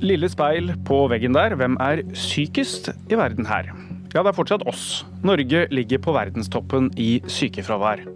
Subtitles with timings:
[0.00, 3.66] Lille speil på veggen der, hvem er sykest i verden her?
[4.14, 5.04] Ja, det er fortsatt oss.
[5.20, 8.06] Norge ligger på verdenstoppen i sykefravær.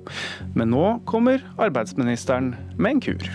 [0.57, 3.29] Men nå kommer arbeidsministeren med en kur.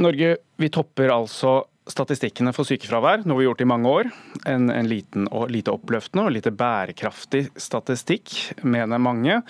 [0.00, 1.58] Norge, vi topper altså
[1.90, 4.14] statistikkene for sykefravær, noe vi har gjort i mange år.
[4.48, 8.32] En, en, liten og lite oppløftende og lite bærekraftig statistikk,
[8.64, 9.42] mener mange,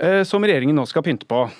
[0.00, 1.50] eh, som regjeringen nå skal pynte på.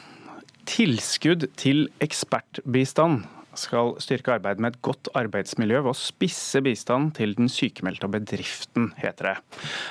[0.70, 3.24] Tilskudd til ekspertbistand
[3.58, 8.14] skal styrke arbeidet med et godt arbeidsmiljø ved å spisse bistand til den sykemeldte og
[8.14, 9.36] bedriften, heter det.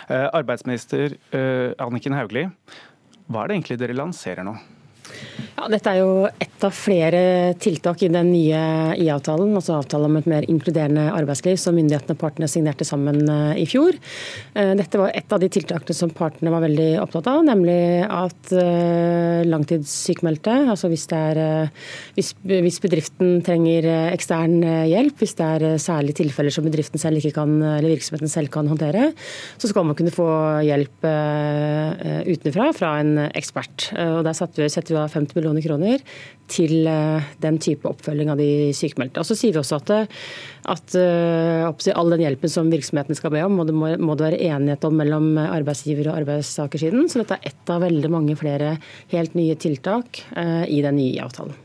[0.08, 2.54] Eh, arbeidsminister eh, Anniken Hauglie,
[3.28, 4.56] hva er det egentlig dere lanserer nå?
[5.60, 7.22] Ja, dette er jo ett av flere
[7.60, 8.60] tiltak i den nye
[8.96, 13.60] IA-avtalen, altså avtalen om et mer inkluderende arbeidsliv som myndighetene og partene signerte sammen eh,
[13.60, 13.98] i fjor.
[14.54, 18.54] Eh, dette var et av de tiltakene som partene var veldig opptatt av, nemlig at
[18.56, 21.42] eh, langtidssykmeldte, altså hvis, er,
[22.16, 27.36] hvis, hvis bedriften trenger ekstern hjelp, hvis det er særlige tilfeller som bedriften selv ikke
[27.42, 29.10] kan, eller virksomheten selv kan håndtere,
[29.60, 30.30] så skal man kunne få
[30.68, 31.04] hjelp
[32.30, 33.90] utenfra fra en ekspert.
[34.00, 36.04] Og Der setter vi av 50 millioner kroner
[36.50, 39.22] til eh, den type oppfølging av de sykemeldte.
[39.22, 40.20] Og så sier vi også at, eh,
[40.74, 44.44] at uh, all den hjelpen som virksomhetene skal be om, må det, må det være
[44.50, 47.10] enighet om mellom arbeidsgiver- og arbeidstakersiden.
[47.10, 48.78] Så dette er ett av veldig mange flere
[49.14, 51.58] helt nye tiltak i den nye avtalen.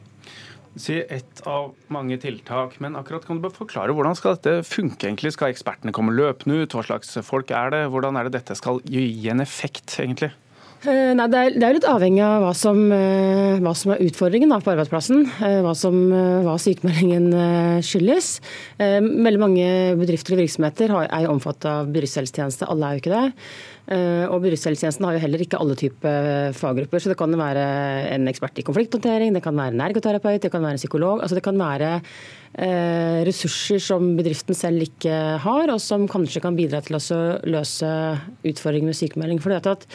[0.77, 5.07] Si ett av mange tiltak, men akkurat kan du bare forklare hvordan skal dette funke
[5.07, 5.31] egentlig?
[5.37, 6.75] Skal ekspertene komme løpende ut?
[6.75, 7.85] Hva slags folk er det?
[7.95, 10.33] Hvordan er det dette skal gi en effekt, egentlig?
[10.85, 14.51] Eh, nei, det, er, det litt avhengig av hva som, eh, hva som er utfordringen
[14.53, 15.23] da, på arbeidsplassen.
[15.41, 15.97] Eh, hva, som,
[16.45, 17.31] hva sykemeldingen
[17.85, 18.35] skyldes.
[18.79, 19.69] Veldig mange
[20.01, 22.69] bedrifter og virksomheter er jo omfattet av bedriftshelsetjeneste.
[22.69, 23.25] Alle er jo ikke det.
[23.85, 27.03] Og Bedriftshelsetjenesten har jo heller ikke alle typer faggrupper.
[27.03, 27.65] så Det kan være
[28.15, 31.21] en ekspert i konflikthåndtering, det kan være en ergoterapeut, det kan være en psykolog.
[31.21, 32.01] altså Det kan være
[33.29, 37.91] ressurser som bedriften selv ikke har, og som kanskje kan bidra til å løse
[38.47, 39.43] utfordringer med sykemelding.
[39.43, 39.87] For det at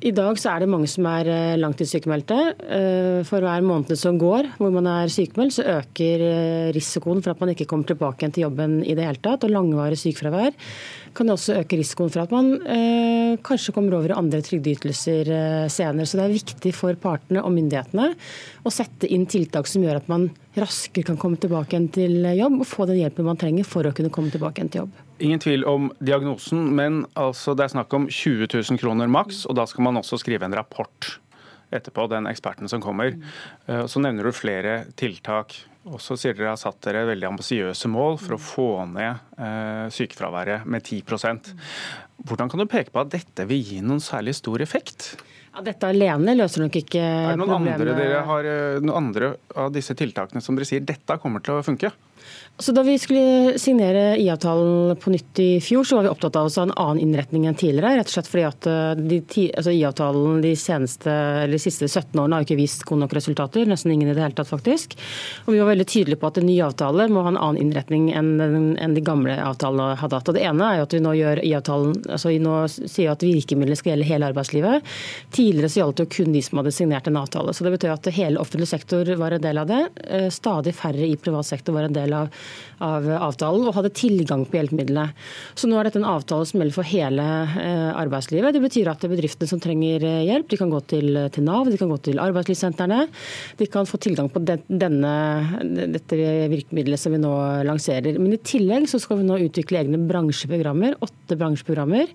[0.00, 2.38] i dag så er det mange som er eh, langtidssykemeldte.
[2.64, 7.34] Eh, for hver måned som går hvor man er sykemeldt, så øker eh, risikoen for
[7.34, 9.44] at man ikke kommer tilbake igjen til jobben i det hele tatt.
[9.44, 10.56] Og langvarig sykefravær
[11.12, 12.54] kan også øke risikoen for at man
[13.44, 15.28] kanskje kommer over i andre trygdeytelser
[15.68, 16.06] senere.
[16.08, 18.14] Så det er viktig for partene og myndighetene
[18.64, 22.60] å sette inn tiltak som gjør at man raskere kan komme tilbake igjen til jobb
[22.60, 25.00] og få den hjelpen man trenger for å kunne komme tilbake igjen til jobb.
[25.22, 29.56] Ingen tvil om diagnosen, men altså det er snakk om 20 000 kroner maks, og
[29.58, 31.16] da skal man også skrive en rapport
[31.72, 33.14] etterpå, den eksperten som kommer.
[33.66, 35.56] Eh, så nevner du flere tiltak.
[35.88, 39.88] Og så sier dere har satt dere veldig ambisiøse mål for å få ned eh,
[39.90, 41.50] sykefraværet med 10%
[42.22, 45.16] Hvordan kan du peke på at dette vil gi noen særlig stor effekt?
[45.52, 47.28] Ja, dette alene løser nok ikke problemet.
[47.28, 50.80] Er det noen andre, dere har, eh, noen andre av disse tiltakene som dere sier
[50.80, 51.92] dette kommer til å funke?
[52.58, 56.46] Så Da vi skulle signere IA-avtalen på nytt i fjor, så var vi opptatt av
[56.46, 57.96] å ha en annen innretning enn tidligere.
[57.96, 62.44] rett og slett fordi at eh, de, altså IA-avtalen de, de, siste 17 årene har
[62.46, 63.66] ikke vist gode nok resultater.
[63.66, 64.94] Nesten ingen i det hele tatt, faktisk.
[65.46, 68.12] Og Vi var veldig tydelige på at en ny avtale må ha en annen innretning
[68.12, 70.30] enn, enn de gamle avtalene hadde hatt.
[70.30, 73.26] Og Det ene er jo at vi nå gjør IA-avtalen altså vi nå sier at
[73.26, 74.92] virkemidlene skal gjelde hele arbeidslivet.
[75.42, 77.50] Tidligere så gjaldt det kun de som hadde signert en avtale.
[77.50, 79.80] Så Det betyr at hele offentlig sektor var en del av det.
[80.06, 82.30] Eh, stadig færre i privat sektor var en del av
[82.82, 85.12] av avtalen og hadde tilgang på hjelpemidlene.
[85.58, 87.26] Så nå er dette en avtale som gjelder for hele
[87.62, 88.56] eh, arbeidslivet.
[88.56, 91.46] Det betyr at det er bedriftene som trenger eh, hjelp, de kan gå til, til
[91.46, 93.04] Nav, de kan gå til arbeidslivssentrene.
[93.60, 95.12] De kan få tilgang på denne,
[95.94, 96.18] dette
[96.52, 97.32] virkemidlet som vi nå
[97.68, 98.18] lanserer.
[98.18, 102.10] Men i tillegg så skal vi nå utvikle egne bransjeprogrammer, åtte bransjeprogrammer.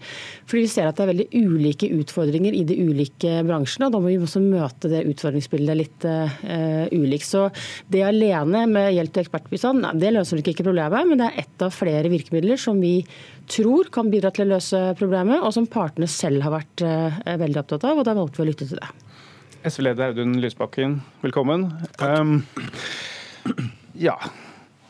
[0.48, 3.88] Fordi vi ser at det er veldig ulike utfordringer i de ulike bransjene.
[3.88, 6.36] og Da må vi også møte det utfordringsbildet litt uh,
[6.94, 7.28] ulikt.
[7.28, 7.48] Så
[7.92, 11.74] det alene med hjelp til ekspertbistand, det løser ikke problemet, men det er ett av
[11.76, 13.00] flere virkemidler som vi
[13.48, 17.64] tror kan bidra til å løse problemet, og som partene selv har vært uh, veldig
[17.64, 18.92] opptatt av, og da valgte vi å lytte til det.
[19.68, 21.70] SV-leder Audun Lysbakken, velkommen.
[22.04, 22.42] Um,
[24.08, 24.16] ja,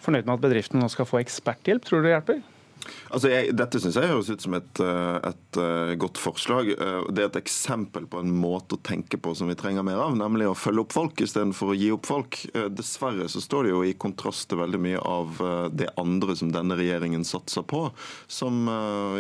[0.03, 2.45] fornøyd med at bedriften nå skal få eksperthjelp, tror du det hjelper?
[3.07, 6.71] Altså, jeg, dette syns jeg høres ut som et, eh, et, eh, godt forslag.
[6.75, 10.01] Eh, det er et eksempel på en måte å tenke på som vi trenger mer
[10.04, 12.39] av, nemlig å følge opp folk istedenfor å gi opp folk.
[12.75, 15.39] Dessverre så står det jo i kontrast til veldig mye av
[15.74, 17.88] det andre som denne regjeringen satser på,
[18.27, 18.68] som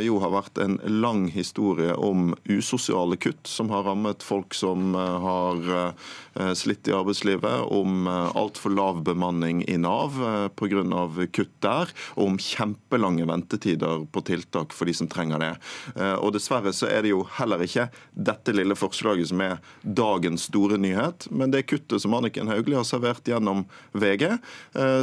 [0.03, 5.93] jo har vært en lang historie om usosiale kutt som har rammet folk som har
[6.57, 10.17] slitt i arbeidslivet, om altfor lav bemanning i Nav
[10.57, 11.27] pga.
[11.31, 15.53] kutt der, og om kjempelange ventetider ventetider på tiltak for de som trenger det.
[16.21, 20.77] Og Dessverre så er det jo heller ikke dette lille forslaget som er dagens store
[20.77, 24.37] nyhet, men det kuttet som Anniken Hauglie har servert gjennom VG,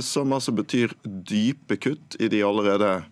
[0.02, 3.04] som altså betyr dype kutt i de allerede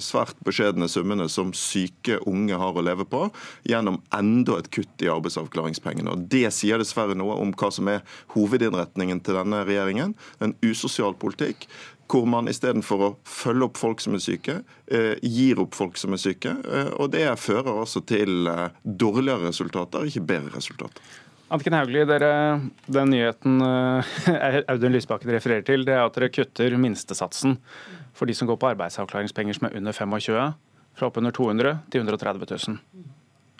[0.00, 3.28] svært beskjedne summene som syke unge har å leve på,
[3.64, 6.10] gjennom enda et kutt i arbeidsavklaringspengene.
[6.14, 8.04] Og Det sier dessverre noe om hva som er
[8.34, 10.14] hovedinnretningen til denne regjeringen.
[10.42, 11.68] En usosial politikk
[12.10, 16.12] hvor man istedenfor å følge opp folk som er syke, eh, gir opp folk som
[16.12, 16.56] er syke.
[16.64, 21.02] Eh, og Det fører altså til eh, dårligere resultater, ikke bedre resultater.
[21.52, 22.06] Anniken Hauglie,
[22.88, 23.60] den nyheten
[24.72, 27.58] Audun Lysbakken refererer til, det er at dere kutter minstesatsen
[28.16, 30.54] for de som går på arbeidsavklaringspenger som er under 25,
[30.94, 32.80] fra oppunder 200 til 130 000.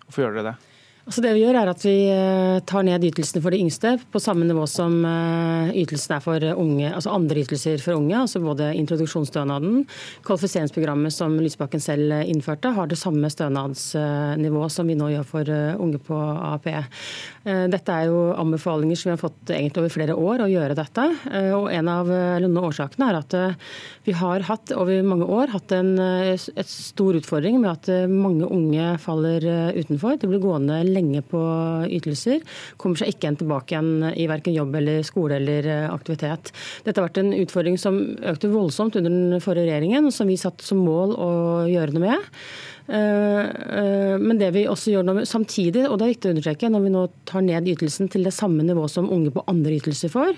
[0.07, 0.74] Hvorfor gjør dere det?
[1.05, 4.21] Altså det vi gjør er at vi eh, tar ned ytelsene for de yngste på
[4.25, 8.15] samme nivå som eh, ytelsene er for unge, altså andre ytelser for unge.
[8.17, 9.83] altså Både introduksjonsstønaden,
[10.25, 15.77] kvalifiseringsprogrammet som Lysbakken selv innførte, har det samme stønadsnivå som vi nå gjør for eh,
[15.77, 16.71] unge på AAP.
[17.45, 21.03] Dette er jo anbefalinger som vi har fått egentlig over flere år å gjøre dette.
[21.59, 23.37] Og En av noen årsakene er at
[24.07, 28.95] vi har hatt over mange år hatt en et stor utfordring med at mange unge
[29.03, 29.45] faller
[29.77, 30.17] utenfor.
[30.17, 31.41] Det blir gående lenge på
[31.91, 32.45] ytelser.
[32.81, 36.53] Kommer seg ikke igjen tilbake igjen i verken jobb eller skole eller eh, aktivitet.
[36.87, 40.67] Dette har vært en utfordring som økte voldsomt under den forrige regjeringen, som vi satte
[40.67, 41.33] som mål å
[41.71, 42.31] gjøre noe med.
[42.87, 43.41] Eh,
[43.79, 46.93] eh, men det vi også gjør samtidig, og det er viktig å understreke, når vi
[46.93, 50.37] nå tar ned ytelsen til det samme nivå som unge på andre ytelser får,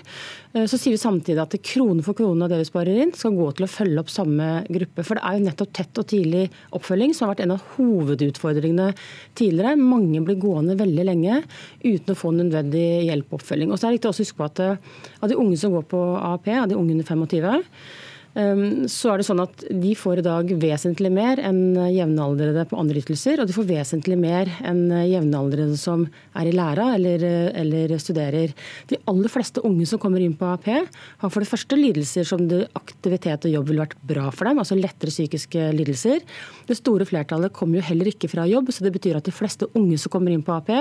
[0.53, 3.35] eh, så sier vi samtidig at krone for krone av det vi sparer inn, skal
[3.35, 5.03] gå til å følge opp samme gruppe.
[5.03, 8.89] For det er jo nettopp tett og tidlig oppfølging som har vært en av hovedutfordringene
[9.35, 9.75] tidligere.
[9.75, 11.41] Mange blir gående veldig lenge
[11.83, 13.71] uten å få nødvendig hjelp og oppfølging.
[13.71, 16.03] Og så er det viktig å huske på at av de unge som går på
[16.15, 20.25] AAP, av de unge under 25, Ehm, så er det sånn at de får i
[20.25, 23.41] dag vesentlig mer enn jevnaldrende på andre ytelser.
[23.41, 26.03] Og de får vesentlig mer enn jevnaldrende som
[26.37, 27.23] er i læra eller,
[27.57, 28.53] eller, studerer.
[28.91, 32.45] De aller fleste unge som kommer inn på AP, har for det første lidelser som
[32.77, 36.21] aktivitet og jobb ville vært bra for dem, altså lettere psykiske lidelser.
[36.67, 39.67] Det store flertallet kommer jo heller ikke fra jobb, så det betyr at de fleste
[39.77, 40.71] unge som kommer inn på AP,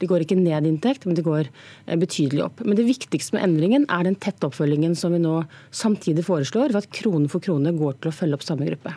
[0.00, 2.62] de går ikke ned i inntekt, men de går eh, betydelig opp.
[2.64, 5.42] Men det viktigste med endringen er den tette oppfølgingen som vi nå
[5.74, 6.72] samtidig foreslår.
[6.72, 8.94] ved at krone for krone går til å følge opp samme gruppe.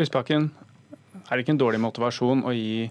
[0.00, 0.50] Lysbakken,
[1.24, 2.90] er det ikke en dårlig motivasjon å gi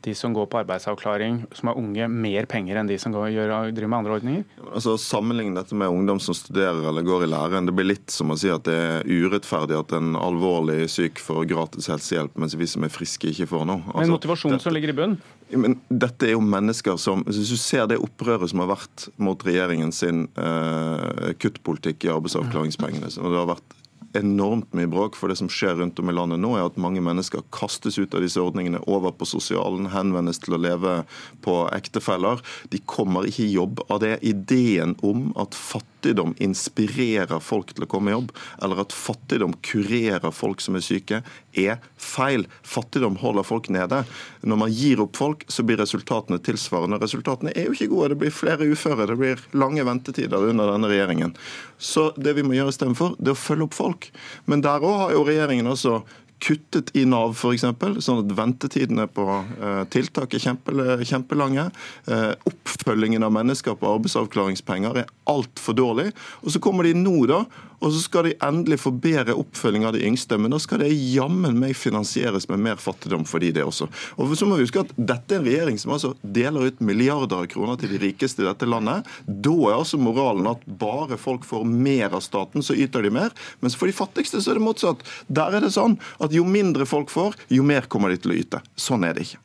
[0.00, 3.50] de som går på arbeidsavklaring, som er unge, mer penger enn de som går, gjør,
[3.74, 4.44] driver med andre ordninger?
[4.70, 8.32] Altså, Sammenligne dette med ungdom som studerer eller går i læren, det blir litt som
[8.32, 12.68] å si at det er urettferdig at en alvorlig syk får gratis helsehjelp, mens vi
[12.70, 13.84] som er friske, ikke får noe.
[13.90, 15.20] Altså, Men motivasjonen som ligger i bunnen?
[15.50, 19.40] Men dette er jo mennesker som Hvis du ser det opprøret som har vært mot
[19.42, 23.79] regjeringen sin eh, kuttpolitikk i arbeidsavklaringspengene, og det har vært
[24.18, 25.16] enormt mye bråk.
[25.18, 28.14] For det som skjer rundt om i landet nå, er at mange mennesker kastes ut
[28.16, 31.00] av disse ordningene, over på sosialen, henvendes til å leve
[31.44, 32.42] på ektefeller.
[32.72, 34.16] De kommer ikke i jobb av det.
[34.26, 35.56] Ideen om at
[36.00, 38.30] fattigdom inspirerer folk til å komme i jobb,
[38.62, 42.46] eller at fattigdom kurerer folk som er syke, er feil.
[42.62, 44.04] Fattigdom holder folk nede.
[44.42, 47.00] Når man gir opp folk, så blir resultatene tilsvarende.
[47.02, 48.14] Resultatene er jo ikke gode.
[48.14, 51.36] Det blir flere uføre, det blir lange ventetider under denne regjeringen.
[51.76, 54.10] Så det vi må gjøre istedenfor, det er å følge opp folk.
[54.48, 56.00] Men der òg har jo regjeringen også
[56.40, 57.64] kuttet i Nav f.eks.,
[58.04, 60.74] sånn at ventetidene på eh, tiltak er kjempe,
[61.06, 61.68] kjempelange.
[62.10, 66.10] Eh, oppfølgingen av mennesker på arbeidsavklaringspenger er altfor dårlig.
[66.44, 67.44] Og så kommer de nå da
[67.80, 70.38] og så skal de endelig få bedre oppfølging av de yngste.
[70.40, 73.88] Men da skal det jammen meg finansieres med mer fattigdom for de det også.
[74.20, 77.44] Og så må vi huske at Dette er en regjering som altså deler ut milliarder
[77.44, 79.08] av kroner til de rikeste i dette landet.
[79.26, 83.34] Da er altså moralen at bare folk får mer av staten, så yter de mer.
[83.64, 85.04] Mens for de fattigste så er det motsatt.
[85.28, 88.42] Der er det sånn at jo mindre folk får, jo mer kommer de til å
[88.42, 88.64] yte.
[88.78, 89.44] Sånn er det ikke.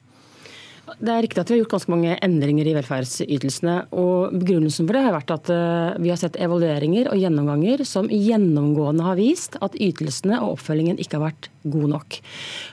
[0.86, 3.75] Det er riktig at vi har gjort ganske mange endringer i velferdsytelsene.
[3.98, 8.10] og Begrunnelsen for det har vært at eh, vi har sett evalueringer og gjennomganger som
[8.12, 12.20] gjennomgående har vist at ytelsene og oppfølgingen ikke har vært god nok.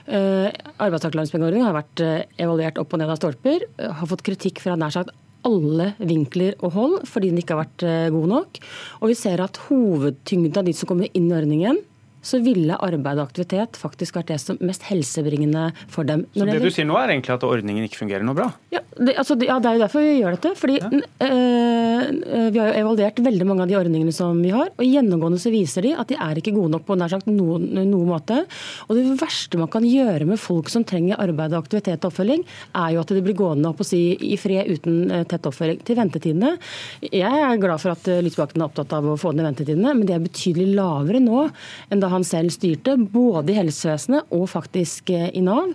[0.05, 3.65] Eh, arbeidsavklaringspengeordningen har vært eh, evaluert opp og ned av stolper.
[3.81, 8.13] Har fått kritikk fra nær sagt alle vinkler og hold fordi den ikke har vært
[8.13, 8.61] god nok.
[9.01, 11.81] Og vi ser at hovedtyngden av de som kommer inn i ordningen,
[12.23, 16.25] så ville arbeid og aktivitet faktisk vært det som mest helsebringende for dem.
[16.33, 18.47] så det, det du sier nå er egentlig at ordningen ikke fungerer noe bra?
[18.73, 20.53] Ja, det, altså, ja, det er jo derfor vi gjør dette.
[20.59, 20.89] fordi ja.
[21.27, 25.41] øh, Vi har jo evaluert veldig mange av de ordningene som vi har, og gjennomgående
[25.41, 28.43] så viser de at de er ikke gode nok på nær sagt noen, noen måte.
[28.87, 32.45] Og det verste man kan gjøre med folk som trenger arbeid og aktivitet og oppfølging,
[32.79, 35.83] er jo at de blir gående opp og si i fred uten eh, tett oppfølging.
[35.83, 36.55] Til ventetidene.
[37.09, 40.15] Jeg er glad for at Lysbakken er opptatt av å få ned ventetidene, men de
[40.15, 41.47] er betydelig lavere nå
[41.91, 45.73] enn det han selv styrte, både i helsevesenet og faktisk i Nav.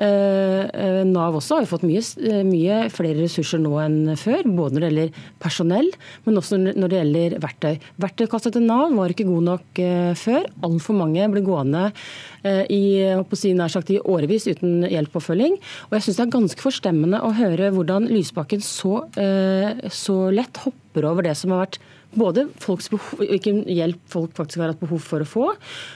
[0.00, 2.00] Nav også har jo fått mye,
[2.46, 5.90] mye, flere ressurser nå enn før, både når det gjelder personell,
[6.24, 7.74] men også når det gjelder verktøy.
[8.00, 9.82] Verktøykassa til Nav var ikke god nok
[10.20, 10.48] før.
[10.70, 11.84] Altfor mange ble gående
[12.72, 12.82] i,
[13.36, 15.60] si, nær sagt, i årevis uten hjelp og oppfølging.
[15.90, 19.02] Og jeg syns det er ganske forstemmende å høre hvordan Lysbakken så,
[19.92, 21.82] så lett hopper over det som har vært
[22.18, 25.46] både behov, hvilken hjelp folk faktisk har hatt behov for å få,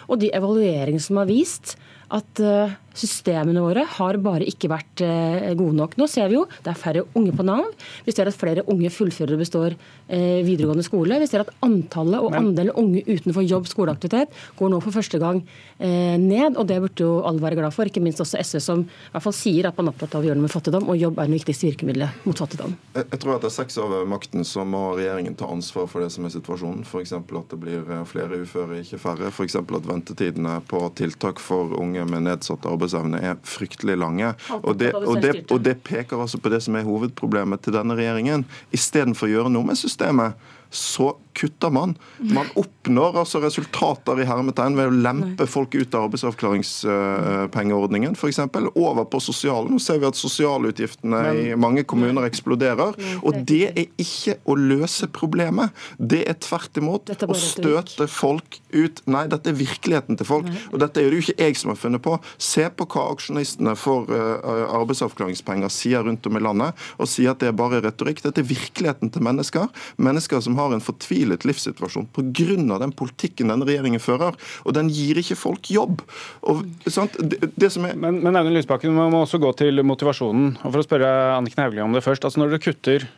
[0.08, 1.76] og de evalueringene som har vist
[2.14, 5.96] at eh, systemene våre har bare ikke vært eh, gode nok.
[5.98, 7.66] Nå ser vi jo det er færre unge på Nav.
[8.06, 11.18] Vi ser at flere unge fullfører og består eh, videregående skole.
[11.22, 15.42] Vi ser at antallet og andelen unge utenfor jobb, skoleaktivitet går nå for første gang
[15.74, 16.54] ned.
[16.54, 19.24] og Det burde jo alle være glad for, ikke minst også SV, som i hvert
[19.24, 21.28] fall sier at man er opptatt av å gjøre noe med fattigdom, og jobb er
[21.28, 22.76] det viktigste virkemidlet mot fattigdom.
[22.94, 26.04] Jeg tror at det er seks år ved makten så må regjeringen ta ansvar for
[26.04, 26.86] det som er situasjonen.
[26.86, 27.16] F.eks.
[27.18, 29.32] at det blir flere uføre, ikke færre.
[29.34, 29.58] F.eks.
[29.58, 34.32] at ventetidene på tiltak for unge med nedsatt arbeidsevne er fryktelig lange.
[34.60, 37.96] Og det, og, det, og det, peker altså på det som er hovedproblemet til denne
[37.98, 38.46] regjeringen.
[38.74, 40.38] Istedenfor å gjøre noe med systemet,
[40.74, 41.94] så kutter man.
[42.18, 48.38] Man oppnår altså resultater i hermetegn ved å lempe folk ut av arbeidsavklaringspengeordningen f.eks.
[48.74, 49.70] Over på sosiale.
[49.70, 52.92] Nå ser vi at sosialutgiftene i mange kommuner eksploderer.
[53.22, 55.70] Og det er ikke å løse problemet.
[55.98, 59.02] Det er tvert imot å støte folk ut.
[59.10, 60.46] Nei, dette er virkeligheten til folk.
[60.70, 62.12] Og dette er det jo ikke jeg som har funnet på.
[62.38, 67.40] Se på hva aksjonistene for eh, arbeidsavklaringspenger sier rundt om i landet, og sier at
[67.42, 68.18] det er bare retorikk.
[68.24, 69.64] Dette er virkeligheten til mennesker.
[70.02, 72.78] Mennesker som har en fortvilet livssituasjon pga.
[72.80, 74.38] den politikken denne regjeringen fører.
[74.64, 76.02] Og den gir ikke folk jobb.
[76.42, 77.94] Og, det, det er...
[77.94, 80.56] Men, men Audun Lysbakken, man må også gå til motivasjonen.
[80.62, 82.24] Og For å spørre Anniken Hauglie om det først.
[82.24, 83.08] altså Når dere kutter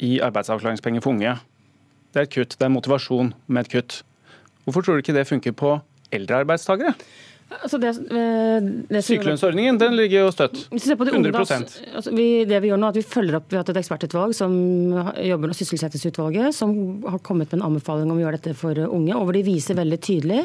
[0.00, 1.36] i arbeidsavklaringspenger for unge,
[2.10, 4.00] det er et kutt, det er motivasjon med et kutt.
[4.64, 5.76] Hvorfor tror du ikke det funker på
[6.14, 6.94] eldre arbeidstakere?
[7.50, 10.60] Altså det, eh, det Sykelønnsordningen den ligger jo støtt.
[10.70, 11.40] 100
[11.98, 13.80] altså vi, Det vi gjør nå er at vi følger opp, vi har hatt et
[13.82, 14.54] ekspertutvalg som
[15.18, 19.16] jobber med sysselsettingsutvalget, som har kommet med en anbefaling om å gjøre dette for unge.
[19.16, 20.44] og hvor De viser veldig tydelig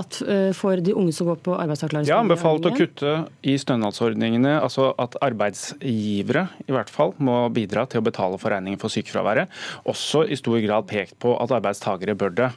[0.00, 3.14] at eh, for de unge som går på arbeidsavklaringspenger Jeg har anbefalt å kutte
[3.44, 8.80] i stønadsordningene, altså at arbeidsgivere i hvert fall må bidra til å betale for regningen
[8.80, 9.52] for sykefraværet.
[9.88, 12.52] Også i stor grad pekt på at arbeidstakere bør det.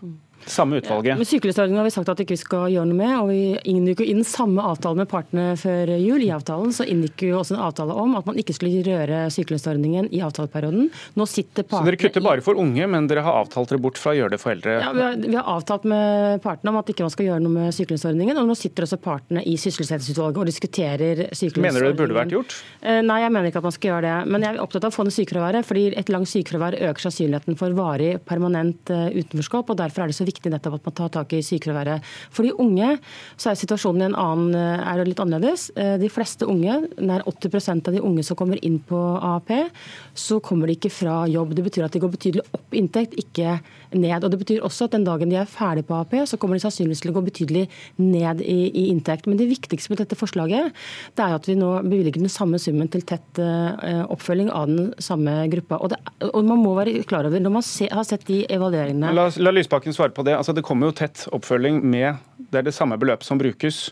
[0.50, 1.18] Samme utvalget.
[1.18, 3.14] Men Sykelønnsordningen har vi sagt at vi ikke skal gjøre noe med.
[3.20, 6.24] og Vi inngikk inn samme avtale med partene før jul.
[6.26, 10.10] I avtalen så inngikk jo også en avtale om at man ikke skulle røre sykelønnsordningen
[10.16, 10.90] i avtaleperioden.
[11.20, 11.86] Nå sitter partene...
[11.86, 14.36] Så dere kutter bare for unge, men dere har avtalt dere bort fra å gjøre
[14.36, 14.78] det for eldre?
[14.82, 17.56] Ja, vi har, vi har avtalt med partene om at ikke man skal gjøre noe
[17.56, 18.42] med sykelønnsordningen.
[18.42, 21.68] Og nå sitter også partene i sysselsettingsutvalget og diskuterer sykelønnsordningen.
[21.68, 22.58] Mener du det burde vært gjort?
[22.82, 24.34] Eh, nei, jeg mener ikke at man skal gjøre det.
[24.34, 27.60] Men jeg er opptatt av å få ned sykefraværet, fordi et langt sykefravær øker sannsynligheten
[27.60, 29.70] for varig, permanent eh, utenforskap.
[29.70, 32.04] og Derfor er det så viktig nettopp at man tar tak i sykefraværet.
[32.32, 33.00] For de unge
[33.38, 35.72] så er situasjonen en annen, eh, er litt annerledes.
[35.76, 39.70] Eh, de fleste unge, nær 80% av de unge som kommer inn på AAP,
[40.16, 41.56] så kommer de ikke fra jobb.
[41.56, 43.60] Det betyr at de går betydelig opp i inntekt, ikke
[43.94, 44.24] ned.
[44.24, 46.64] Og Det betyr også at den dagen de er ferdig på AAP, så kommer de
[46.64, 49.28] sannsynligvis til å gå betydelig ned i, i inntekt.
[49.28, 50.72] Men det viktigste med dette forslaget
[51.16, 54.92] det er at vi nå bevilger den samme summen til tett uh, oppfølging av den
[55.02, 55.82] samme gruppa.
[55.82, 59.12] Og, det, og, Man må være klar over, når man se, har sett de evalueringene
[59.16, 60.36] La, la Lysbakken svare på det.
[60.38, 63.90] Altså, det kommer jo tett oppfølging med det er det samme beløpet som brukes.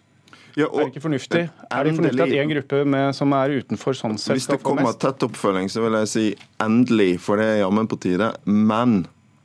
[0.58, 1.44] Ja, er det ikke fornuftig?
[1.72, 4.98] Er det fornuftig at en gruppe med, som er utenfor sånn sett Hvis det kommer
[5.00, 6.26] tett oppfølging, så vil jeg si
[6.64, 8.32] endelig, for det er jammen på tide.
[8.46, 9.04] Men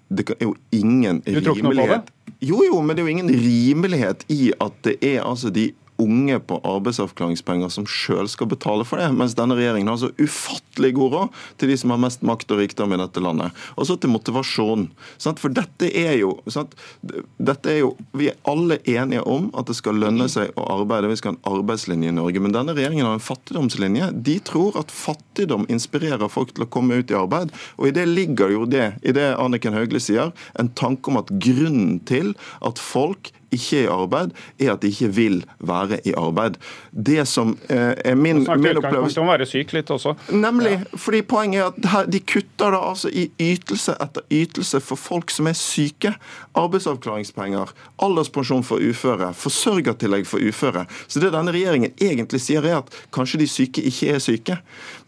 [0.09, 2.11] det er jo ingen rimelighet
[2.45, 5.71] Jo, jo, men det er jo ingen rimelighet i at det er altså de
[6.03, 10.93] unge på arbeidsavklaringspenger som sjøl skal betale for det, mens denne regjeringen har så ufattelig
[10.97, 13.55] god råd til de som har mest makt og rikdom i dette landet.
[13.79, 14.89] Og så til motivasjon.
[15.23, 16.35] For dette er jo
[17.39, 21.11] dette er jo, Vi er alle enige om at det skal lønne seg å arbeide.
[21.11, 22.43] Vi skal ha en arbeidslinje i Norge.
[22.43, 24.11] Men denne regjeringen har en fattigdomslinje.
[24.27, 27.55] De tror at fattigdom inspirerer folk til å komme ut i arbeid.
[27.79, 31.33] Og i det ligger jo det, i det Anniken Hauglie sier, en tanke om at
[31.43, 32.35] grunnen til
[32.65, 36.59] at folk ikke er i arbeid, er at de ikke vil være i arbeid.
[36.91, 40.17] Det som eh, er min, min opplevelse om å være syk litt også.
[40.35, 40.77] Nemlig.
[40.79, 40.99] Ja.
[40.99, 45.49] fordi Poenget er at de kutter da altså i ytelse etter ytelse for folk som
[45.51, 46.15] er syke.
[46.59, 47.73] Arbeidsavklaringspenger,
[48.05, 50.85] alderspensjon for uføre, forsørgertillegg for uføre.
[51.09, 54.59] Så det denne regjeringen egentlig sier, er at kanskje de syke ikke er syke.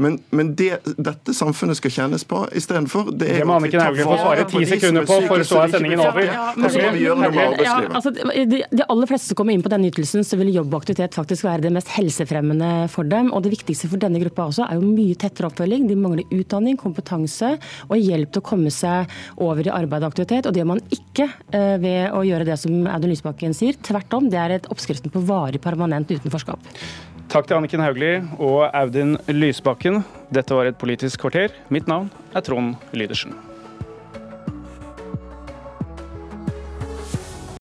[0.03, 4.07] Men, men det dette samfunnet skal kjennes på istedenfor, det er det må Anniken Hauglie
[4.07, 6.25] få svare ti sekunder på, for så er sendingen over.
[6.27, 8.13] Ja, men, ja, altså,
[8.45, 11.17] de, de, aller fleste som kommer inn på denne ytelsen, så vil jobb og aktivitet
[11.17, 13.31] faktisk være det mest helsefremmende for dem.
[13.33, 15.87] Og det viktigste for denne gruppa også er jo mye tettere oppfølging.
[15.89, 17.55] De mangler utdanning, kompetanse
[17.89, 20.47] og hjelp til å komme seg over i arbeid og aktivitet.
[20.47, 23.81] Og det gjør man ikke eh, ved å gjøre det som Audun Lysbakken sier.
[23.87, 26.73] Tvert om, det er et oppskriften på varig permanent utenforskap.
[27.33, 30.05] Takk til Anniken Hauglie og Audun Lysbakken.
[30.35, 31.57] Dette var et Politisk kvarter.
[31.75, 33.35] Mitt navn er Trond Lydersen.